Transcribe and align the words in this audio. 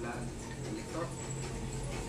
hablar 0.00 0.14
en 0.66 0.74
elector 0.74 1.06